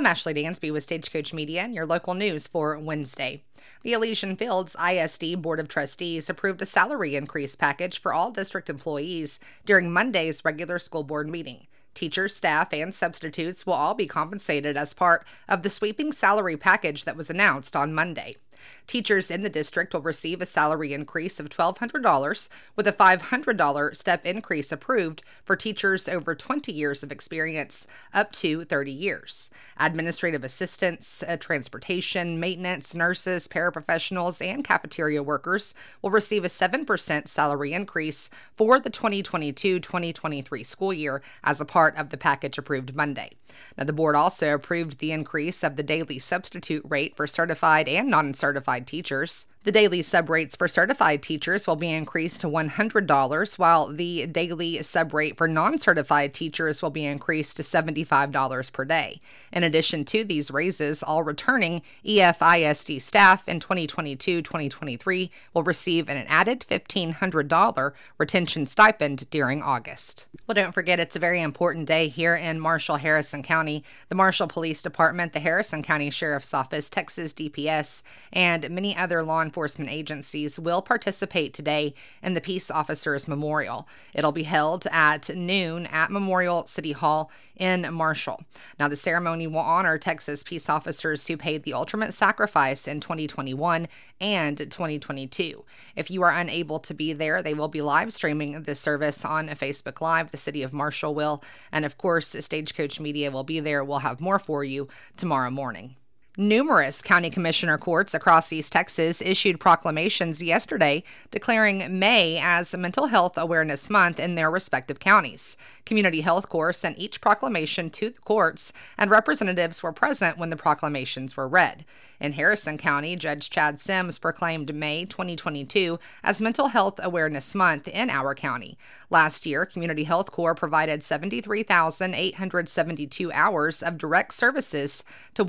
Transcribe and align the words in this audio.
I'm 0.00 0.06
Ashley 0.06 0.32
Dansby 0.32 0.72
with 0.72 0.82
Stagecoach 0.84 1.34
Media 1.34 1.60
and 1.60 1.74
your 1.74 1.84
local 1.84 2.14
news 2.14 2.46
for 2.46 2.78
Wednesday. 2.78 3.42
The 3.82 3.92
Elysian 3.92 4.34
Fields 4.34 4.74
ISD 4.82 5.42
Board 5.42 5.60
of 5.60 5.68
Trustees 5.68 6.30
approved 6.30 6.62
a 6.62 6.64
salary 6.64 7.16
increase 7.16 7.54
package 7.54 8.00
for 8.00 8.14
all 8.14 8.30
district 8.30 8.70
employees 8.70 9.40
during 9.66 9.92
Monday's 9.92 10.42
regular 10.42 10.78
school 10.78 11.02
board 11.02 11.28
meeting. 11.28 11.66
Teachers, 11.92 12.34
staff, 12.34 12.72
and 12.72 12.94
substitutes 12.94 13.66
will 13.66 13.74
all 13.74 13.92
be 13.92 14.06
compensated 14.06 14.74
as 14.74 14.94
part 14.94 15.26
of 15.50 15.60
the 15.60 15.68
sweeping 15.68 16.12
salary 16.12 16.56
package 16.56 17.04
that 17.04 17.14
was 17.14 17.28
announced 17.28 17.76
on 17.76 17.92
Monday. 17.92 18.36
Teachers 18.86 19.30
in 19.30 19.42
the 19.42 19.48
district 19.48 19.94
will 19.94 20.00
receive 20.00 20.40
a 20.40 20.46
salary 20.46 20.92
increase 20.92 21.40
of 21.40 21.48
$1,200 21.48 22.48
with 22.76 22.86
a 22.86 22.92
$500 22.92 23.96
step 23.96 24.26
increase 24.26 24.72
approved 24.72 25.22
for 25.44 25.56
teachers 25.56 26.08
over 26.08 26.34
20 26.34 26.72
years 26.72 27.02
of 27.02 27.12
experience 27.12 27.86
up 28.12 28.32
to 28.32 28.64
30 28.64 28.92
years. 28.92 29.50
Administrative 29.78 30.44
assistants, 30.44 31.22
uh, 31.22 31.36
transportation, 31.38 32.38
maintenance, 32.38 32.94
nurses, 32.94 33.48
paraprofessionals, 33.48 34.44
and 34.44 34.64
cafeteria 34.64 35.22
workers 35.22 35.74
will 36.02 36.10
receive 36.10 36.44
a 36.44 36.48
7% 36.48 37.28
salary 37.28 37.72
increase 37.72 38.30
for 38.56 38.78
the 38.78 38.90
2022 38.90 39.80
2023 39.80 40.64
school 40.64 40.92
year 40.92 41.22
as 41.44 41.60
a 41.60 41.64
part 41.64 41.96
of 41.96 42.10
the 42.10 42.16
package 42.16 42.58
approved 42.58 42.94
Monday. 42.94 43.30
Now, 43.76 43.84
the 43.84 43.92
board 43.92 44.14
also 44.14 44.54
approved 44.54 44.98
the 44.98 45.12
increase 45.12 45.64
of 45.64 45.76
the 45.76 45.82
daily 45.82 46.18
substitute 46.18 46.84
rate 46.88 47.16
for 47.16 47.26
certified 47.26 47.88
and 47.88 48.08
non 48.08 48.34
certified 48.34 48.49
teachers. 48.86 49.46
The 49.62 49.72
daily 49.72 50.00
sub 50.00 50.30
rates 50.30 50.56
for 50.56 50.68
certified 50.68 51.22
teachers 51.22 51.66
will 51.66 51.76
be 51.76 51.92
increased 51.92 52.40
to 52.40 52.46
$100, 52.46 53.58
while 53.58 53.88
the 53.88 54.26
daily 54.26 54.82
sub 54.82 55.12
rate 55.12 55.36
for 55.36 55.46
non 55.46 55.76
certified 55.76 56.32
teachers 56.32 56.80
will 56.80 56.88
be 56.88 57.04
increased 57.04 57.58
to 57.58 57.62
$75 57.62 58.72
per 58.72 58.86
day. 58.86 59.20
In 59.52 59.62
addition 59.62 60.06
to 60.06 60.24
these 60.24 60.50
raises, 60.50 61.02
all 61.02 61.22
returning 61.22 61.82
EFISD 62.06 63.02
staff 63.02 63.46
in 63.46 63.60
2022 63.60 64.40
2023 64.40 65.30
will 65.52 65.62
receive 65.62 66.08
an 66.08 66.24
added 66.26 66.64
$1,500 66.70 67.92
retention 68.16 68.64
stipend 68.64 69.28
during 69.28 69.62
August. 69.62 70.26
Well, 70.46 70.54
don't 70.54 70.72
forget, 70.72 70.98
it's 70.98 71.16
a 71.16 71.20
very 71.20 71.42
important 71.42 71.86
day 71.86 72.08
here 72.08 72.34
in 72.34 72.60
Marshall 72.60 72.96
Harrison 72.96 73.42
County. 73.42 73.84
The 74.08 74.14
Marshall 74.14 74.48
Police 74.48 74.80
Department, 74.80 75.34
the 75.34 75.40
Harrison 75.40 75.82
County 75.82 76.08
Sheriff's 76.08 76.54
Office, 76.54 76.88
Texas 76.88 77.34
DPS, 77.34 78.02
and 78.32 78.70
many 78.70 78.96
other 78.96 79.22
law 79.22 79.49
enforcement 79.50 79.90
agencies 79.90 80.60
will 80.60 80.80
participate 80.80 81.52
today 81.52 81.92
in 82.22 82.34
the 82.34 82.40
Peace 82.40 82.70
Officers 82.70 83.26
Memorial. 83.26 83.88
It'll 84.14 84.30
be 84.30 84.44
held 84.44 84.86
at 84.92 85.28
noon 85.34 85.86
at 85.86 86.12
Memorial 86.12 86.68
City 86.68 86.92
Hall 86.92 87.32
in 87.56 87.92
Marshall. 87.92 88.44
Now, 88.78 88.86
the 88.86 88.94
ceremony 88.94 89.48
will 89.48 89.58
honor 89.58 89.98
Texas 89.98 90.44
peace 90.44 90.68
officers 90.68 91.26
who 91.26 91.36
paid 91.36 91.64
the 91.64 91.72
ultimate 91.72 92.14
sacrifice 92.14 92.86
in 92.86 93.00
2021 93.00 93.88
and 94.20 94.56
2022. 94.56 95.64
If 95.96 96.12
you 96.12 96.22
are 96.22 96.30
unable 96.30 96.78
to 96.78 96.94
be 96.94 97.12
there, 97.12 97.42
they 97.42 97.52
will 97.52 97.66
be 97.66 97.82
live 97.82 98.12
streaming 98.12 98.62
this 98.62 98.78
service 98.78 99.24
on 99.24 99.48
Facebook 99.48 100.00
Live. 100.00 100.30
The 100.30 100.36
city 100.36 100.62
of 100.62 100.72
Marshall 100.72 101.12
will, 101.12 101.42
and 101.72 101.84
of 101.84 101.98
course, 101.98 102.28
Stagecoach 102.38 103.00
Media 103.00 103.32
will 103.32 103.42
be 103.42 103.58
there. 103.58 103.82
We'll 103.82 103.98
have 103.98 104.20
more 104.20 104.38
for 104.38 104.62
you 104.62 104.86
tomorrow 105.16 105.50
morning. 105.50 105.96
Numerous 106.40 107.02
county 107.02 107.28
commissioner 107.28 107.76
courts 107.76 108.14
across 108.14 108.50
East 108.50 108.72
Texas 108.72 109.20
issued 109.20 109.60
proclamations 109.60 110.42
yesterday 110.42 111.04
declaring 111.30 111.98
May 111.98 112.38
as 112.42 112.74
Mental 112.74 113.08
Health 113.08 113.36
Awareness 113.36 113.90
Month 113.90 114.18
in 114.18 114.36
their 114.36 114.50
respective 114.50 114.98
counties. 114.98 115.58
Community 115.84 116.22
Healthcore 116.22 116.74
sent 116.74 116.98
each 116.98 117.20
proclamation 117.20 117.90
to 117.90 118.08
the 118.08 118.18
courts, 118.20 118.72
and 118.96 119.10
representatives 119.10 119.82
were 119.82 119.92
present 119.92 120.38
when 120.38 120.48
the 120.48 120.56
proclamations 120.56 121.36
were 121.36 121.46
read. 121.46 121.84
In 122.20 122.32
Harrison 122.32 122.78
County, 122.78 123.16
Judge 123.16 123.50
Chad 123.50 123.78
Sims 123.78 124.16
proclaimed 124.16 124.74
May 124.74 125.04
2022 125.04 125.98
as 126.22 126.40
Mental 126.40 126.68
Health 126.68 126.98
Awareness 127.02 127.54
Month 127.54 127.86
in 127.86 128.08
our 128.08 128.34
county. 128.34 128.78
Last 129.10 129.44
year, 129.44 129.66
Community 129.66 130.06
Healthcore 130.06 130.56
provided 130.56 131.02
73,872 131.02 133.32
hours 133.32 133.82
of 133.82 133.98
direct 133.98 134.32
services 134.32 135.04
to 135.34 135.42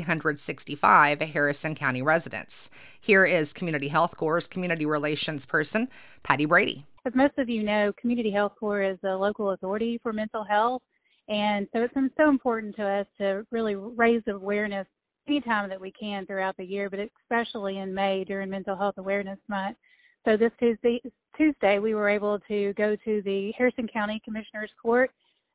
1,365 0.00 1.20
Harrison 1.20 1.74
County 1.74 2.02
residents. 2.02 2.70
Here 3.00 3.24
is 3.24 3.52
Community 3.52 3.90
Healthcore' 3.90 4.48
community 4.50 4.86
relations 4.86 5.46
person, 5.46 5.88
Patty 6.22 6.44
Brady. 6.44 6.84
As 7.04 7.14
most 7.14 7.38
of 7.38 7.48
you 7.48 7.62
know, 7.62 7.92
Community 8.00 8.30
Healthcore 8.30 8.92
is 8.92 8.98
a 9.04 9.16
local 9.16 9.50
authority 9.50 9.98
for 10.02 10.12
mental 10.12 10.44
health. 10.44 10.82
And 11.28 11.68
so 11.72 11.80
it's 11.80 11.94
been 11.94 12.10
so 12.16 12.28
important 12.28 12.74
to 12.76 12.84
us 12.84 13.06
to 13.18 13.46
really 13.50 13.74
raise 13.74 14.22
awareness 14.28 14.86
anytime 15.28 15.68
that 15.68 15.80
we 15.80 15.92
can 15.92 16.26
throughout 16.26 16.56
the 16.56 16.64
year, 16.64 16.88
but 16.88 17.00
especially 17.22 17.78
in 17.78 17.94
May 17.94 18.24
during 18.24 18.48
Mental 18.50 18.76
Health 18.76 18.94
Awareness 18.98 19.38
Month. 19.48 19.76
So 20.24 20.36
this 20.36 20.52
Tuesday, 20.58 21.00
Tuesday 21.36 21.78
we 21.78 21.94
were 21.94 22.08
able 22.08 22.38
to 22.48 22.72
go 22.74 22.96
to 23.04 23.22
the 23.22 23.52
Harrison 23.56 23.88
County 23.88 24.20
Commissioner's 24.24 24.70
Court. 24.80 25.10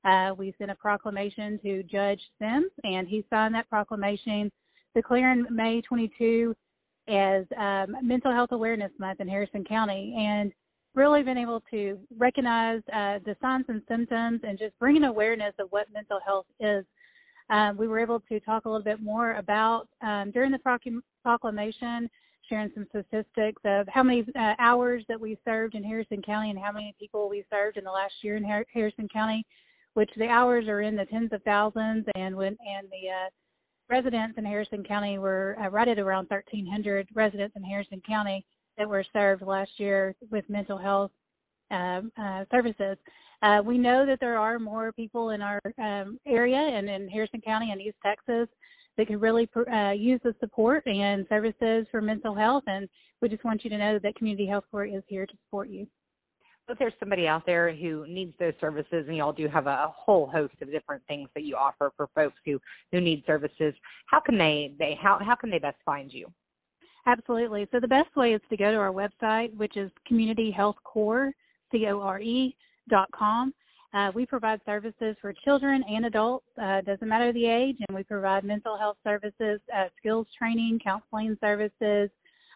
Uh, 0.06 0.34
we 0.38 0.54
sent 0.58 0.72
a 0.72 0.76
proclamation 0.76 1.60
to 1.64 1.84
Judge 1.84 2.20
Sims, 2.40 2.72
and 2.84 3.08
he 3.08 3.26
signed 3.30 3.56
that 3.56 3.70
proclamation 3.70 4.52
declaring 4.96 5.46
May 5.50 5.82
22 5.82 6.54
as 7.08 7.46
um, 7.58 7.96
Mental 8.02 8.32
Health 8.32 8.52
Awareness 8.52 8.92
Month 9.00 9.22
in 9.22 9.28
Harrison 9.28 9.64
County. 9.64 10.16
And 10.18 10.52
really 10.96 11.24
been 11.24 11.38
able 11.38 11.62
to 11.72 11.98
recognize 12.18 12.82
uh, 12.90 13.20
the 13.26 13.36
signs 13.42 13.66
and 13.68 13.82
symptoms 13.88 14.42
and 14.44 14.60
just 14.60 14.78
bringing 14.80 15.04
awareness 15.04 15.54
of 15.60 15.68
what 15.72 15.88
mental 15.94 16.20
health 16.26 16.46
is. 16.60 16.86
Um, 17.50 17.78
we 17.78 17.88
were 17.88 18.00
able 18.00 18.20
to 18.30 18.40
talk 18.40 18.66
a 18.66 18.70
little 18.70 18.84
bit 18.84 19.02
more 19.02 19.34
about 19.34 19.88
um, 20.02 20.32
during 20.32 20.52
the 20.52 21.02
proclamation, 21.24 22.10
sharing 22.48 22.72
some 22.74 22.86
statistics 22.90 23.62
of 23.66 23.88
how 23.92 24.04
many 24.04 24.24
uh, 24.38 24.54
hours 24.60 25.04
that 25.10 25.20
we 25.20 25.38
served 25.44 25.76
in 25.76 25.84
Harrison 25.84 26.22
County 26.22 26.52
and 26.52 26.60
how 26.60 26.72
many 26.72 26.96
people 27.00 27.28
we 27.28 27.44
served 27.50 27.78
in 27.78 27.84
the 27.84 27.92
last 27.92 28.14
year 28.22 28.38
in 28.38 28.44
Har- 28.44 28.66
Harrison 28.74 29.08
County, 29.12 29.46
which 29.94 30.10
the 30.18 30.28
hours 30.28 30.68
are 30.68 30.82
in 30.82 30.96
the 30.96 31.06
tens 31.06 31.32
of 31.34 31.44
thousands, 31.44 32.06
and 32.16 32.36
when 32.36 32.48
and 32.48 32.88
the 32.90 33.10
uh, 33.10 33.30
residents 33.90 34.38
in 34.38 34.46
Harrison 34.46 34.84
County 34.84 35.18
were 35.18 35.56
uh, 35.62 35.70
right 35.70 35.88
at 35.88 36.00
around 36.00 36.28
1,300 36.30 37.08
residents 37.14 37.56
in 37.56 37.64
Harrison 37.64 38.02
County 38.08 38.46
that 38.78 38.90
were 38.90 39.06
served 39.14 39.44
last 39.44 39.72
year 39.78 40.16
with 40.32 40.50
mental 40.50 40.78
health 40.78 41.12
um, 41.72 42.12
uh, 42.20 42.46
services. 42.52 42.98
Uh, 43.42 43.62
we 43.64 43.78
know 43.78 44.06
that 44.06 44.20
there 44.20 44.38
are 44.38 44.58
more 44.58 44.92
people 44.94 45.32
in 45.32 45.42
our 45.42 45.60
um, 45.78 46.18
area 46.26 46.58
and 46.58 46.90
in 46.90 47.10
Harrison 47.10 47.42
County 47.42 47.72
and 47.72 47.82
East 47.82 47.98
Texas 48.04 48.48
that 48.98 49.08
can 49.08 49.20
really 49.20 49.50
uh, 49.72 49.92
use 49.92 50.22
the 50.24 50.36
support 50.40 50.86
and 50.86 51.26
services 51.28 51.86
for 51.92 52.02
mental 52.02 52.36
health. 52.36 52.64
And 52.68 52.88
we 53.22 53.30
just 53.30 53.44
want 53.44 53.64
you 53.64 53.70
to 53.72 53.78
know 53.78 54.00
that 54.02 54.16
Community 54.16 54.48
Healthcore 54.48 54.96
is 54.96 55.04
here 55.08 55.26
to 55.26 55.34
support 55.46 55.70
you. 55.70 55.88
If 56.70 56.80
there's 56.80 56.94
somebody 57.00 57.28
out 57.28 57.46
there 57.46 57.76
who 57.76 58.08
needs 58.08 58.34
those 58.40 58.54
services, 58.62 59.06
and 59.08 59.18
y'all 59.18 59.34
do 59.34 59.48
have 59.50 59.68
a 59.68 59.92
whole 59.94 60.28
host 60.28 60.54
of 60.62 60.72
different 60.72 61.04
things 61.08 61.28
that 61.36 61.44
you 61.44 61.56
offer 61.56 61.92
for 61.98 62.08
folks 62.16 62.38
who 62.46 62.60
who 62.92 63.02
need 63.02 63.24
services, 63.28 63.74
how 64.08 64.22
can 64.22 64.38
they 64.38 64.74
they 64.80 64.98
how 65.02 65.20
how 65.22 65.36
can 65.36 65.50
they 65.50 65.60
best 65.60 65.78
find 65.86 66.12
you? 66.12 66.28
Absolutely. 67.06 67.68
So 67.72 67.80
the 67.82 67.88
best 67.88 68.16
way 68.16 68.34
is 68.34 68.42
to 68.50 68.56
go 68.56 68.72
to 68.72 68.78
our 68.78 68.94
website, 68.94 69.54
which 69.58 69.76
is 69.76 69.92
communityhealthcore, 70.10 71.32
C-O-R-E, 71.72 72.56
dot 72.90 73.10
com. 73.12 73.54
Uh, 73.94 74.12
we 74.16 74.26
provide 74.26 74.60
services 74.66 75.16
for 75.22 75.34
children 75.46 75.84
and 75.88 76.06
adults, 76.06 76.48
uh, 76.60 76.82
doesn't 76.82 77.08
matter 77.08 77.32
the 77.32 77.46
age, 77.46 77.78
and 77.88 77.96
we 77.96 78.04
provide 78.04 78.44
mental 78.44 78.76
health 78.78 78.98
services, 79.04 79.60
uh, 79.76 79.86
skills 80.00 80.26
training, 80.38 80.80
counseling 80.84 81.38
services. 81.40 82.10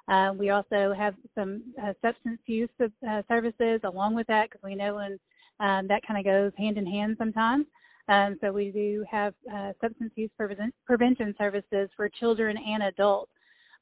Uh, 0.07 0.31
we 0.38 0.50
also 0.51 0.94
have 0.97 1.16
some 1.35 1.62
uh, 1.84 1.94
substance 2.01 2.40
use 2.45 2.69
uh, 2.81 3.22
services 3.28 3.81
along 3.84 4.16
with 4.16 4.28
that 4.28 4.50
because 4.50 4.63
we 4.63 4.75
know 4.75 4.95
when 4.95 5.19
um, 5.59 5.88
that 5.88 6.01
kind 6.07 6.19
of 6.19 6.25
goes 6.25 6.51
hand 6.57 6.78
in 6.78 6.85
hand 6.85 7.16
sometimes. 7.18 7.66
Um, 8.07 8.38
so 8.40 8.53
we 8.53 8.72
do 8.72 9.03
have 9.09 9.34
substance 9.81 10.13
use 10.16 10.31
prevention 10.38 11.35
services 11.38 11.90
for 11.97 12.09
children 12.20 12.55
and 12.58 12.84
adults. 12.84 13.32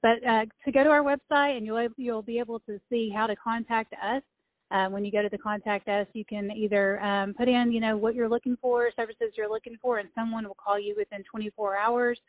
But 0.01 0.23
uh, 0.27 0.45
to 0.63 0.71
go 0.71 0.83
to 0.83 0.89
our 0.89 1.03
website 1.03 1.57
and 1.57 1.65
you'll 1.65 1.88
you'll 1.97 2.21
be 2.21 2.39
able 2.39 2.59
to 2.61 2.79
see 2.89 3.11
how 3.13 3.27
to 3.27 3.35
contact 3.35 3.94
us. 3.94 4.21
Uh, 4.71 4.88
when 4.89 5.05
you 5.05 5.11
go 5.11 5.21
to 5.21 5.29
the 5.29 5.38
contact 5.38 5.88
us, 5.88 6.07
you 6.13 6.25
can 6.25 6.51
either 6.51 7.00
um, 7.01 7.33
put 7.35 7.47
in 7.47 7.71
you 7.71 7.79
know 7.79 7.97
what 7.97 8.15
you're 8.15 8.29
looking 8.29 8.57
for, 8.61 8.89
services 8.95 9.33
you're 9.38 9.50
looking 9.50 9.77
for, 9.81 10.00
and 10.00 10.09
someone 10.15 10.47
will 10.47 10.57
call 10.63 10.79
you 10.79 10.95
within 10.97 11.23
24 11.23 11.77
hours. 11.77 12.19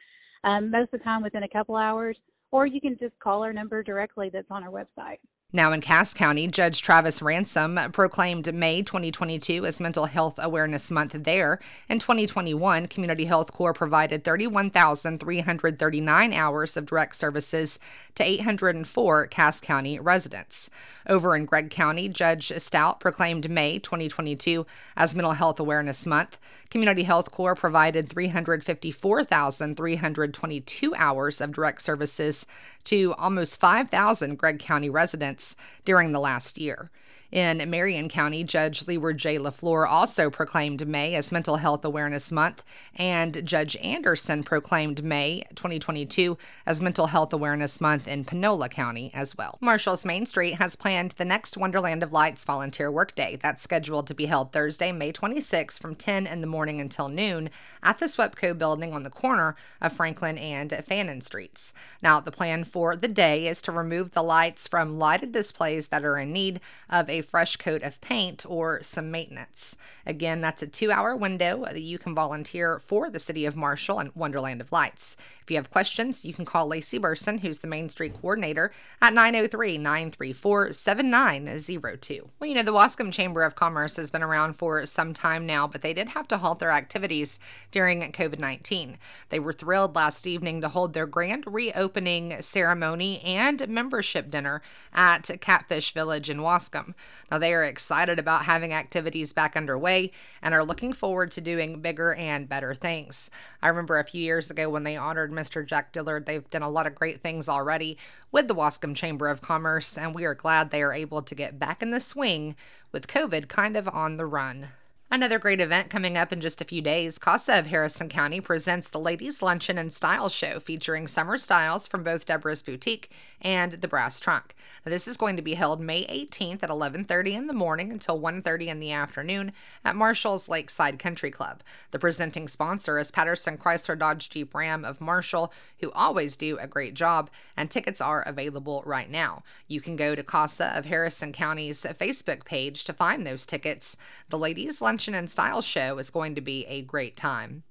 Um, 0.44 0.70
most 0.70 0.92
of 0.92 1.00
the 1.00 1.04
time 1.04 1.22
within 1.22 1.42
a 1.42 1.48
couple 1.48 1.76
hours, 1.76 2.16
or 2.56 2.66
you 2.66 2.80
can 2.80 2.96
just 2.98 3.12
call 3.18 3.44
our 3.44 3.52
number 3.52 3.82
directly 3.82 4.30
that's 4.32 4.50
on 4.50 4.64
our 4.64 4.70
website. 4.70 5.18
Now 5.52 5.70
in 5.70 5.80
Cass 5.80 6.12
County, 6.12 6.48
Judge 6.48 6.82
Travis 6.82 7.22
Ransom 7.22 7.78
proclaimed 7.92 8.52
May 8.52 8.82
2022 8.82 9.64
as 9.64 9.78
Mental 9.78 10.06
Health 10.06 10.40
Awareness 10.42 10.90
Month 10.90 11.12
there. 11.22 11.60
In 11.88 12.00
2021, 12.00 12.88
Community 12.88 13.26
Healthcore 13.26 13.72
provided 13.72 14.24
31,339 14.24 16.32
hours 16.32 16.76
of 16.76 16.84
direct 16.84 17.14
services 17.14 17.78
to 18.16 18.24
804 18.24 19.28
Cass 19.28 19.60
County 19.60 20.00
residents. 20.00 20.68
Over 21.08 21.36
in 21.36 21.44
Gregg 21.44 21.70
County, 21.70 22.08
Judge 22.08 22.48
Stoudt 22.48 22.98
proclaimed 22.98 23.48
May 23.48 23.78
2022 23.78 24.66
as 24.96 25.14
Mental 25.14 25.34
Health 25.34 25.60
Awareness 25.60 26.04
Month. 26.06 26.38
Community 26.70 27.04
Healthcore 27.04 27.56
provided 27.56 28.08
354,322 28.08 30.94
hours 30.96 31.40
of 31.40 31.52
direct 31.52 31.82
services 31.82 32.46
to 32.86 33.14
almost 33.14 33.60
5,000 33.60 34.36
Gregg 34.36 34.58
County 34.58 34.90
residents 34.90 35.56
during 35.84 36.12
the 36.12 36.20
last 36.20 36.58
year. 36.58 36.90
In 37.32 37.68
Marion 37.68 38.08
County, 38.08 38.44
Judge 38.44 38.86
Leward 38.86 39.18
J. 39.18 39.36
LaFleur 39.38 39.86
also 39.88 40.30
proclaimed 40.30 40.86
May 40.86 41.16
as 41.16 41.32
Mental 41.32 41.56
Health 41.56 41.84
Awareness 41.84 42.30
Month, 42.30 42.62
and 42.94 43.44
Judge 43.44 43.76
Anderson 43.78 44.44
proclaimed 44.44 45.02
May 45.02 45.42
2022 45.56 46.38
as 46.66 46.80
Mental 46.80 47.08
Health 47.08 47.32
Awareness 47.32 47.80
Month 47.80 48.06
in 48.06 48.24
Panola 48.24 48.68
County 48.68 49.10
as 49.12 49.36
well. 49.36 49.58
Marshall's 49.60 50.04
Main 50.04 50.24
Street 50.24 50.54
has 50.54 50.76
planned 50.76 51.12
the 51.12 51.24
next 51.24 51.56
Wonderland 51.56 52.04
of 52.04 52.12
Lights 52.12 52.44
volunteer 52.44 52.92
workday 52.92 53.34
that's 53.34 53.62
scheduled 53.62 54.06
to 54.06 54.14
be 54.14 54.26
held 54.26 54.52
Thursday, 54.52 54.92
May 54.92 55.10
26 55.10 55.80
from 55.80 55.96
10 55.96 56.28
in 56.28 56.40
the 56.40 56.46
morning 56.46 56.80
until 56.80 57.08
noon 57.08 57.50
at 57.82 57.98
the 57.98 58.06
SWEPCO 58.06 58.56
building 58.56 58.92
on 58.92 59.02
the 59.02 59.10
corner 59.10 59.56
of 59.80 59.92
Franklin 59.92 60.38
and 60.38 60.72
Fannin 60.84 61.20
Streets. 61.20 61.72
Now, 62.04 62.20
the 62.20 62.30
plan 62.30 62.62
for 62.62 62.94
the 62.94 63.08
day 63.08 63.48
is 63.48 63.60
to 63.62 63.72
remove 63.72 64.12
the 64.12 64.22
lights 64.22 64.68
from 64.68 64.98
lighted 64.98 65.32
displays 65.32 65.88
that 65.88 66.04
are 66.04 66.18
in 66.18 66.32
need 66.32 66.60
of 66.88 67.10
a 67.10 67.15
a 67.18 67.22
fresh 67.22 67.56
coat 67.56 67.82
of 67.82 68.00
paint 68.00 68.44
or 68.48 68.82
some 68.82 69.10
maintenance. 69.10 69.76
Again, 70.04 70.40
that's 70.40 70.62
a 70.62 70.66
two 70.66 70.90
hour 70.90 71.16
window 71.16 71.64
that 71.64 71.80
you 71.80 71.98
can 71.98 72.14
volunteer 72.14 72.78
for 72.78 73.10
the 73.10 73.18
City 73.18 73.46
of 73.46 73.56
Marshall 73.56 73.98
and 73.98 74.14
Wonderland 74.14 74.60
of 74.60 74.72
Lights. 74.72 75.16
If 75.42 75.50
you 75.50 75.56
have 75.56 75.70
questions, 75.70 76.24
you 76.24 76.34
can 76.34 76.44
call 76.44 76.66
Lacey 76.66 76.98
Burson, 76.98 77.38
who's 77.38 77.58
the 77.58 77.68
Main 77.68 77.88
Street 77.88 78.14
Coordinator, 78.14 78.72
at 79.00 79.14
903 79.14 79.78
934 79.78 80.72
7902. 80.72 82.30
Well, 82.40 82.48
you 82.48 82.54
know, 82.56 82.62
the 82.62 82.72
Waskom 82.72 83.12
Chamber 83.12 83.42
of 83.42 83.54
Commerce 83.54 83.96
has 83.96 84.10
been 84.10 84.22
around 84.22 84.54
for 84.54 84.84
some 84.86 85.14
time 85.14 85.46
now, 85.46 85.66
but 85.68 85.82
they 85.82 85.94
did 85.94 86.08
have 86.08 86.26
to 86.28 86.38
halt 86.38 86.58
their 86.58 86.72
activities 86.72 87.38
during 87.70 88.00
COVID 88.00 88.38
19. 88.38 88.98
They 89.28 89.38
were 89.38 89.52
thrilled 89.52 89.94
last 89.94 90.26
evening 90.26 90.60
to 90.60 90.68
hold 90.68 90.94
their 90.94 91.06
grand 91.06 91.44
reopening 91.46 92.42
ceremony 92.42 93.20
and 93.22 93.68
membership 93.68 94.30
dinner 94.30 94.62
at 94.92 95.30
Catfish 95.40 95.92
Village 95.92 96.28
in 96.28 96.38
Waskom. 96.38 96.94
Now, 97.30 97.38
they 97.38 97.52
are 97.54 97.64
excited 97.64 98.18
about 98.18 98.44
having 98.44 98.72
activities 98.72 99.32
back 99.32 99.56
underway 99.56 100.12
and 100.40 100.54
are 100.54 100.64
looking 100.64 100.92
forward 100.92 101.30
to 101.32 101.40
doing 101.40 101.80
bigger 101.80 102.14
and 102.14 102.48
better 102.48 102.74
things. 102.74 103.30
I 103.60 103.68
remember 103.68 103.98
a 103.98 104.04
few 104.04 104.22
years 104.22 104.50
ago 104.50 104.70
when 104.70 104.84
they 104.84 104.96
honored 104.96 105.32
Mr. 105.32 105.66
Jack 105.66 105.92
Dillard, 105.92 106.26
they've 106.26 106.48
done 106.50 106.62
a 106.62 106.70
lot 106.70 106.86
of 106.86 106.94
great 106.94 107.20
things 107.20 107.48
already 107.48 107.98
with 108.30 108.48
the 108.48 108.54
Waskom 108.54 108.94
Chamber 108.94 109.28
of 109.28 109.40
Commerce, 109.40 109.98
and 109.98 110.14
we 110.14 110.24
are 110.24 110.34
glad 110.34 110.70
they 110.70 110.82
are 110.82 110.92
able 110.92 111.22
to 111.22 111.34
get 111.34 111.58
back 111.58 111.82
in 111.82 111.90
the 111.90 112.00
swing 112.00 112.54
with 112.92 113.08
COVID 113.08 113.48
kind 113.48 113.76
of 113.76 113.88
on 113.88 114.16
the 114.16 114.26
run. 114.26 114.68
Another 115.08 115.38
great 115.38 115.60
event 115.60 115.88
coming 115.88 116.16
up 116.16 116.32
in 116.32 116.40
just 116.40 116.60
a 116.60 116.64
few 116.64 116.82
days. 116.82 117.16
CASA 117.16 117.60
of 117.60 117.66
Harrison 117.66 118.08
County 118.08 118.40
presents 118.40 118.88
the 118.88 118.98
Ladies 118.98 119.40
Luncheon 119.40 119.78
and 119.78 119.92
Style 119.92 120.28
Show 120.28 120.58
featuring 120.58 121.06
summer 121.06 121.38
styles 121.38 121.86
from 121.86 122.02
both 122.02 122.26
Deborah's 122.26 122.60
Boutique 122.60 123.12
and 123.40 123.74
the 123.74 123.86
Brass 123.86 124.18
Trunk. 124.18 124.56
Now, 124.84 124.90
this 124.90 125.06
is 125.06 125.16
going 125.16 125.36
to 125.36 125.42
be 125.42 125.54
held 125.54 125.80
May 125.80 126.06
18th 126.06 126.64
at 126.64 126.70
11:30 126.70 127.34
in 127.34 127.46
the 127.46 127.52
morning 127.52 127.92
until 127.92 128.20
1:30 128.20 128.66
in 128.66 128.80
the 128.80 128.90
afternoon 128.90 129.52
at 129.84 129.94
Marshall's 129.94 130.48
Lakeside 130.48 130.98
Country 130.98 131.30
Club. 131.30 131.62
The 131.92 132.00
presenting 132.00 132.48
sponsor 132.48 132.98
is 132.98 133.12
Patterson 133.12 133.58
Chrysler 133.58 133.96
Dodge 133.96 134.28
Jeep 134.28 134.52
Ram 134.56 134.84
of 134.84 135.00
Marshall, 135.00 135.52
who 135.78 135.92
always 135.92 136.36
do 136.36 136.58
a 136.58 136.66
great 136.66 136.94
job, 136.94 137.30
and 137.56 137.70
tickets 137.70 138.00
are 138.00 138.22
available 138.22 138.82
right 138.84 139.08
now. 139.08 139.44
You 139.68 139.80
can 139.80 139.94
go 139.94 140.16
to 140.16 140.24
CASA 140.24 140.76
of 140.76 140.86
Harrison 140.86 141.32
County's 141.32 141.84
Facebook 141.84 142.44
page 142.44 142.84
to 142.84 142.92
find 142.92 143.24
those 143.24 143.46
tickets. 143.46 143.96
The 144.30 144.38
Ladies 144.38 144.82
Luncheon 144.82 144.95
Luncheon 144.96 145.14
and 145.14 145.28
Style 145.28 145.60
Show 145.60 145.98
is 145.98 146.08
going 146.08 146.36
to 146.36 146.40
be 146.40 146.64
a 146.64 146.80
great 146.80 147.18
time. 147.18 147.64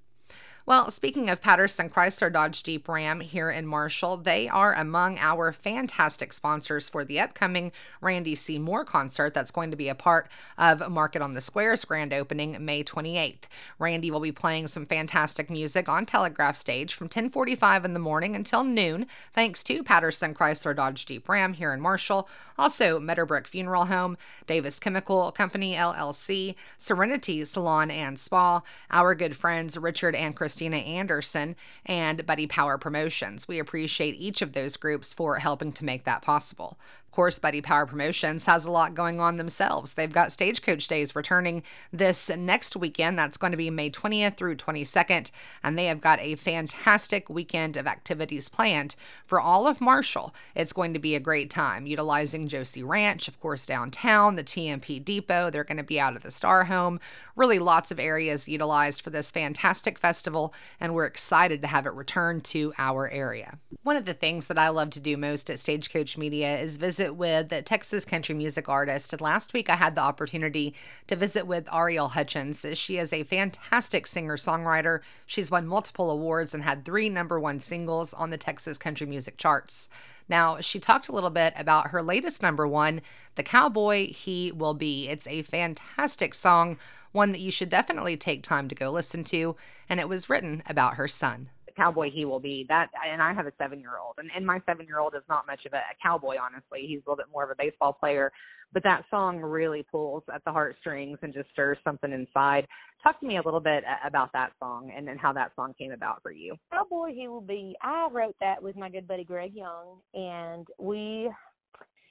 Well, 0.66 0.90
speaking 0.90 1.30
of 1.30 1.40
Patterson 1.40 1.88
Chrysler 1.88 2.32
Dodge 2.32 2.64
Jeep 2.64 2.88
Ram 2.88 3.20
here 3.20 3.52
in 3.52 3.68
Marshall, 3.68 4.16
they 4.16 4.48
are 4.48 4.74
among 4.74 5.16
our 5.16 5.52
fantastic 5.52 6.32
sponsors 6.32 6.88
for 6.88 7.04
the 7.04 7.20
upcoming 7.20 7.70
Randy 8.00 8.34
C. 8.34 8.58
Moore 8.58 8.84
concert 8.84 9.32
that's 9.32 9.52
going 9.52 9.70
to 9.70 9.76
be 9.76 9.88
a 9.88 9.94
part 9.94 10.26
of 10.58 10.90
Market 10.90 11.22
on 11.22 11.34
the 11.34 11.40
Square's 11.40 11.84
grand 11.84 12.12
opening 12.12 12.56
May 12.64 12.82
28th. 12.82 13.44
Randy 13.78 14.10
will 14.10 14.18
be 14.18 14.32
playing 14.32 14.66
some 14.66 14.86
fantastic 14.86 15.50
music 15.50 15.88
on 15.88 16.04
Telegraph 16.04 16.56
Stage 16.56 16.94
from 16.94 17.08
10:45 17.08 17.84
in 17.84 17.92
the 17.92 18.00
morning 18.00 18.34
until 18.34 18.64
noon, 18.64 19.06
thanks 19.32 19.62
to 19.62 19.84
Patterson 19.84 20.34
Chrysler 20.34 20.74
Dodge 20.74 21.06
Jeep 21.06 21.28
Ram 21.28 21.52
here 21.52 21.72
in 21.72 21.80
Marshall, 21.80 22.28
also 22.58 22.98
Meadowbrook 22.98 23.46
Funeral 23.46 23.84
Home, 23.84 24.18
Davis 24.48 24.80
Chemical 24.80 25.30
Company 25.30 25.76
LLC, 25.76 26.56
Serenity 26.76 27.44
Salon 27.44 27.88
and 27.88 28.18
Spa, 28.18 28.62
our 28.90 29.14
good 29.14 29.36
friends 29.36 29.78
Richard 29.78 30.16
and 30.16 30.34
Chris 30.34 30.55
Christina 30.56 30.76
Anderson, 30.78 31.54
and 31.84 32.24
Buddy 32.24 32.46
Power 32.46 32.78
Promotions. 32.78 33.46
We 33.46 33.58
appreciate 33.58 34.14
each 34.16 34.40
of 34.40 34.54
those 34.54 34.78
groups 34.78 35.12
for 35.12 35.36
helping 35.38 35.70
to 35.72 35.84
make 35.84 36.04
that 36.04 36.22
possible 36.22 36.78
course, 37.16 37.38
Buddy 37.38 37.62
Power 37.62 37.86
Promotions 37.86 38.44
has 38.44 38.66
a 38.66 38.70
lot 38.70 38.94
going 38.94 39.20
on 39.20 39.36
themselves. 39.36 39.94
They've 39.94 40.12
got 40.12 40.32
Stagecoach 40.32 40.86
Days 40.86 41.16
returning 41.16 41.62
this 41.90 42.28
next 42.28 42.76
weekend. 42.76 43.18
That's 43.18 43.38
going 43.38 43.52
to 43.52 43.56
be 43.56 43.70
May 43.70 43.90
20th 43.90 44.36
through 44.36 44.56
22nd. 44.56 45.30
And 45.64 45.78
they 45.78 45.86
have 45.86 46.02
got 46.02 46.20
a 46.20 46.34
fantastic 46.34 47.30
weekend 47.30 47.78
of 47.78 47.86
activities 47.86 48.50
planned 48.50 48.96
for 49.24 49.40
all 49.40 49.66
of 49.66 49.80
Marshall. 49.80 50.34
It's 50.54 50.74
going 50.74 50.92
to 50.92 50.98
be 50.98 51.14
a 51.14 51.20
great 51.20 51.48
time 51.48 51.86
utilizing 51.86 52.48
Josie 52.48 52.82
Ranch, 52.82 53.28
of 53.28 53.40
course, 53.40 53.64
downtown, 53.64 54.34
the 54.34 54.44
T&P 54.44 55.00
Depot. 55.00 55.48
They're 55.48 55.64
going 55.64 55.78
to 55.78 55.84
be 55.84 55.98
out 55.98 56.16
at 56.16 56.22
the 56.22 56.30
Starr 56.30 56.64
Home. 56.64 57.00
Really, 57.34 57.58
lots 57.58 57.90
of 57.90 57.98
areas 57.98 58.46
utilized 58.46 59.00
for 59.00 59.08
this 59.08 59.30
fantastic 59.30 59.98
festival. 59.98 60.52
And 60.78 60.94
we're 60.94 61.06
excited 61.06 61.62
to 61.62 61.68
have 61.68 61.86
it 61.86 61.94
return 61.94 62.42
to 62.42 62.74
our 62.76 63.08
area. 63.08 63.56
One 63.84 63.96
of 63.96 64.04
the 64.04 64.12
things 64.12 64.48
that 64.48 64.58
I 64.58 64.68
love 64.68 64.90
to 64.90 65.00
do 65.00 65.16
most 65.16 65.48
at 65.48 65.58
Stagecoach 65.58 66.18
Media 66.18 66.58
is 66.58 66.76
visit 66.76 67.05
visit 67.06 67.16
with 67.16 67.48
the 67.50 67.62
Texas 67.62 68.04
country 68.04 68.34
music 68.34 68.68
artist. 68.68 69.12
And 69.12 69.22
last 69.22 69.52
week 69.52 69.70
I 69.70 69.76
had 69.76 69.94
the 69.94 70.00
opportunity 70.00 70.74
to 71.06 71.14
visit 71.14 71.46
with 71.46 71.72
Ariel 71.72 72.08
Hutchins. 72.08 72.66
She 72.74 72.98
is 72.98 73.12
a 73.12 73.22
fantastic 73.22 74.08
singer 74.08 74.36
songwriter. 74.36 75.00
She's 75.24 75.50
won 75.50 75.68
multiple 75.68 76.10
awards 76.10 76.52
and 76.52 76.64
had 76.64 76.84
three 76.84 77.08
number 77.08 77.38
one 77.38 77.60
singles 77.60 78.12
on 78.12 78.30
the 78.30 78.38
Texas 78.38 78.76
country 78.76 79.06
music 79.06 79.36
charts. 79.36 79.88
Now, 80.28 80.60
she 80.60 80.80
talked 80.80 81.08
a 81.08 81.12
little 81.12 81.30
bit 81.30 81.54
about 81.56 81.90
her 81.90 82.02
latest 82.02 82.42
number 82.42 82.66
one, 82.66 83.00
The 83.36 83.44
Cowboy 83.44 84.12
He 84.12 84.50
Will 84.50 84.74
Be. 84.74 85.08
It's 85.08 85.28
a 85.28 85.42
fantastic 85.42 86.34
song, 86.34 86.76
one 87.12 87.30
that 87.30 87.40
you 87.40 87.52
should 87.52 87.68
definitely 87.68 88.16
take 88.16 88.42
time 88.42 88.66
to 88.68 88.74
go 88.74 88.90
listen 88.90 89.22
to, 89.24 89.54
and 89.88 90.00
it 90.00 90.08
was 90.08 90.28
written 90.28 90.64
about 90.66 90.94
her 90.94 91.06
son 91.06 91.50
cowboy 91.76 92.10
he 92.10 92.24
will 92.24 92.40
be. 92.40 92.64
That 92.68 92.88
and 93.10 93.22
I 93.22 93.32
have 93.34 93.46
a 93.46 93.52
seven 93.58 93.80
year 93.80 93.98
old, 94.02 94.14
and, 94.18 94.30
and 94.34 94.46
my 94.46 94.60
seven 94.66 94.86
year 94.86 94.98
old 94.98 95.14
is 95.14 95.22
not 95.28 95.46
much 95.46 95.60
of 95.66 95.72
a, 95.72 95.76
a 95.76 95.96
cowboy. 96.02 96.36
Honestly, 96.40 96.86
he's 96.86 97.00
a 97.06 97.10
little 97.10 97.16
bit 97.16 97.26
more 97.32 97.44
of 97.44 97.50
a 97.50 97.54
baseball 97.58 97.92
player. 97.92 98.32
But 98.72 98.82
that 98.82 99.02
song 99.10 99.38
really 99.38 99.86
pulls 99.90 100.24
at 100.34 100.42
the 100.44 100.50
heartstrings 100.50 101.18
and 101.22 101.32
just 101.32 101.48
stirs 101.52 101.78
something 101.84 102.12
inside. 102.12 102.66
Talk 103.02 103.20
to 103.20 103.26
me 103.26 103.38
a 103.38 103.42
little 103.42 103.60
bit 103.60 103.84
about 104.04 104.32
that 104.32 104.52
song 104.58 104.92
and 104.94 105.06
then 105.06 105.16
how 105.16 105.32
that 105.34 105.52
song 105.54 105.72
came 105.78 105.92
about 105.92 106.20
for 106.20 106.32
you. 106.32 106.56
Cowboy 106.72 107.14
He 107.14 107.28
Will 107.28 107.40
Be. 107.40 107.76
I 107.80 108.08
wrote 108.10 108.34
that 108.40 108.60
with 108.60 108.76
my 108.76 108.90
good 108.90 109.06
buddy 109.06 109.24
Greg 109.24 109.54
Young, 109.54 110.00
and 110.14 110.66
we 110.78 111.30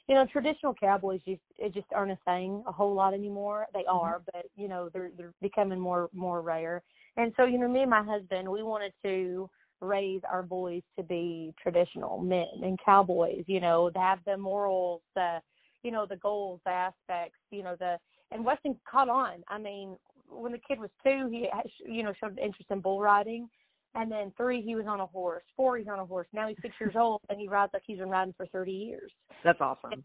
you 0.07 0.13
know, 0.13 0.25
traditional 0.31 0.74
cowboys 0.74 1.19
just 1.25 1.41
it 1.57 1.74
just 1.74 1.88
aren't 1.93 2.12
a 2.12 2.17
thing 2.25 2.63
a 2.67 2.72
whole 2.72 2.93
lot 2.93 3.13
anymore. 3.13 3.65
They 3.74 3.79
mm-hmm. 3.79 3.98
are, 3.98 4.22
but 4.34 4.45
you 4.55 4.67
know, 4.67 4.89
they're 4.93 5.10
they're 5.17 5.34
becoming 5.41 5.79
more 5.79 6.10
more 6.13 6.41
rare. 6.41 6.84
And 7.17 7.34
so, 7.38 7.45
you 7.45 7.57
know, 7.57 7.67
me 7.67 7.81
and 7.81 7.89
my 7.89 8.03
husband, 8.03 8.50
we 8.50 8.63
wanted 8.63 8.93
to 9.03 9.50
raise 9.81 10.22
our 10.29 10.43
boys 10.43 10.81
to 10.98 11.03
be 11.03 11.53
traditional 11.62 12.19
men 12.19 12.48
and 12.62 12.79
cowboys, 12.84 13.43
you 13.48 13.60
know, 13.60 13.89
to 13.89 14.00
have 14.00 14.19
the 14.25 14.38
morals, 14.38 15.01
the, 15.15 15.39
you 15.84 15.91
know, 15.91 16.05
the 16.05 16.17
goals, 16.17 16.60
the 16.65 16.72
aspects, 16.72 17.39
you 17.51 17.63
know, 17.63 17.75
the, 17.79 17.98
and 18.31 18.43
Weston 18.43 18.75
caught 18.89 19.10
on. 19.10 19.43
I 19.48 19.57
mean, 19.57 19.95
when 20.27 20.51
the 20.51 20.57
kid 20.57 20.79
was 20.79 20.89
two, 21.03 21.29
he, 21.31 21.48
you 21.86 22.03
know, 22.03 22.13
showed 22.19 22.38
interest 22.39 22.72
in 22.72 22.81
bull 22.81 23.00
riding. 23.00 23.48
And 23.93 24.12
then 24.12 24.34
three, 24.36 24.62
he 24.62 24.75
was 24.75 24.86
on 24.88 25.00
a 25.00 25.05
horse. 25.05 25.43
Four, 25.55 25.77
he's 25.77 25.88
on 25.88 26.00
a 26.00 26.05
horse. 26.05 26.27
Now 26.34 26.50
he's 26.50 26.57
six 26.62 26.75
years 26.81 26.95
old 26.98 27.22
and 27.29 27.39
he 27.39 27.48
rides 27.48 27.72
like 27.74 27.84
he's 27.86 28.00
been 28.00 28.10
riding 28.10 28.34
for 28.36 28.45
30 28.48 28.72
years. 28.72 29.12
That's 29.43 29.62
awesome. 29.62 30.03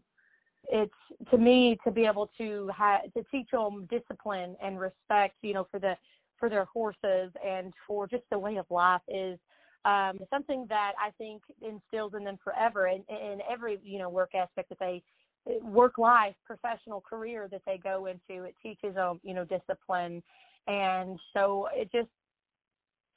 It's 0.69 0.93
to 1.31 1.37
me 1.37 1.77
to 1.83 1.91
be 1.91 2.05
able 2.05 2.29
to 2.37 2.69
have 2.77 3.01
to 3.13 3.23
teach 3.31 3.49
them 3.51 3.87
discipline 3.89 4.55
and 4.63 4.79
respect, 4.79 5.35
you 5.41 5.53
know, 5.53 5.67
for 5.69 5.79
the 5.79 5.95
for 6.41 6.49
their 6.49 6.65
horses 6.65 7.31
and 7.47 7.71
for 7.87 8.07
just 8.07 8.23
the 8.31 8.39
way 8.39 8.57
of 8.57 8.65
life 8.71 9.01
is 9.07 9.39
um, 9.85 10.19
something 10.29 10.65
that 10.69 10.93
I 10.99 11.11
think 11.17 11.43
instills 11.61 12.13
in 12.17 12.23
them 12.23 12.37
forever 12.43 12.87
in, 12.87 13.03
in 13.09 13.39
every 13.49 13.79
you 13.83 13.99
know 13.99 14.09
work 14.09 14.31
aspect 14.35 14.69
that 14.69 14.79
they 14.79 15.01
work 15.61 15.97
life 15.97 16.35
professional 16.45 16.99
career 16.99 17.47
that 17.51 17.61
they 17.65 17.77
go 17.77 18.07
into. 18.07 18.43
It 18.43 18.55
teaches 18.61 18.95
them 18.95 19.21
you 19.23 19.33
know 19.33 19.45
discipline. 19.45 20.21
And 20.67 21.19
so 21.33 21.67
it 21.73 21.89
just 21.91 22.09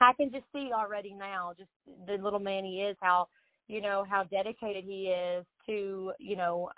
I 0.01 0.13
can 0.13 0.31
just 0.31 0.45
see 0.53 0.71
already 0.73 1.15
now 1.15 1.53
just 1.59 1.71
the 2.07 2.23
little 2.23 2.39
man 2.39 2.65
he 2.65 2.83
is 2.83 2.97
how 3.01 3.29
you 3.69 3.81
know 3.81 4.05
how 4.09 4.25
dedicated 4.25 4.85
he 4.85 5.07
is 5.09 5.47
to 5.67 6.13
you 6.19 6.37
know 6.37 6.71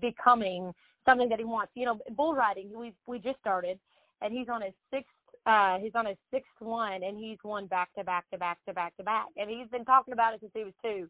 becoming 0.00 0.72
something 1.06 1.28
that 1.28 1.38
he 1.38 1.44
wants. 1.44 1.72
You 1.74 1.86
know 1.86 1.98
bull 2.16 2.34
riding 2.34 2.70
we 2.74 2.94
we 3.06 3.18
just 3.18 3.38
started 3.38 3.78
and 4.20 4.32
he's 4.32 4.48
on 4.48 4.62
his 4.62 4.74
sixth 4.90 5.12
uh 5.46 5.78
he's 5.78 5.94
on 5.94 6.06
his 6.06 6.16
sixth 6.32 6.50
one 6.60 7.02
and 7.02 7.18
he's 7.18 7.38
won 7.44 7.66
back 7.66 7.88
to 7.96 8.04
back 8.04 8.24
to 8.30 8.38
back 8.38 8.58
to 8.66 8.74
back 8.74 8.96
to 8.96 9.02
back. 9.02 9.26
And 9.36 9.50
he's 9.50 9.68
been 9.68 9.84
talking 9.84 10.12
about 10.12 10.34
it 10.34 10.40
since 10.40 10.52
he 10.54 10.64
was 10.64 10.74
two. 10.82 11.08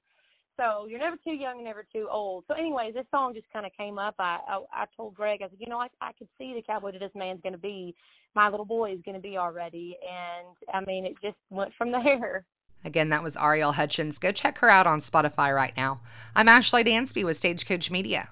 So 0.56 0.87
you're 0.88 0.99
never 0.99 1.16
too 1.23 1.32
young 1.32 1.56
and 1.56 1.64
never 1.64 1.85
too 1.92 2.08
old. 2.11 2.44
So 2.49 2.54
anyways 2.54 2.94
this 2.94 3.06
song 3.11 3.35
just 3.35 3.47
kind 3.52 3.66
of 3.66 3.73
came 3.78 3.99
up. 3.99 4.14
I, 4.18 4.38
I 4.49 4.61
i 4.73 4.85
told 4.97 5.14
greg 5.14 5.40
i 5.42 5.49
said 5.49 5.58
you 5.58 5.68
know 5.68 5.78
i 5.78 5.88
i 6.00 6.12
could 6.18 6.28
see 6.38 6.54
the 6.54 6.62
cowboy 6.62 6.92
that 6.92 7.00
this 7.00 7.14
man's 7.14 7.40
going 7.42 7.52
to 7.52 7.58
be. 7.58 7.94
My 8.35 8.49
little 8.49 8.66
boy 8.66 8.92
is 8.92 9.00
going 9.04 9.16
to 9.16 9.20
be 9.20 9.37
already. 9.37 9.97
And 10.02 10.56
i 10.75 10.85
mean 10.85 11.04
it 11.04 11.14
just 11.23 11.38
went 11.50 11.73
from 11.76 11.92
there. 12.04 12.44
Again, 12.85 13.08
that 13.08 13.25
was 13.25 13.37
Ariel 13.37 13.73
Hutchins. 13.73 14.18
Go 14.18 14.30
check 14.30 14.58
her 14.58 14.70
out 14.70 14.87
on 14.87 15.00
Spotify 15.00 15.52
right 15.52 15.76
now. 15.76 16.00
I'm 16.37 16.49
Ashley 16.49 16.85
Dansby 16.85 17.25
with 17.25 17.37
Stagecoach 17.37 17.90
Media. 17.90 18.28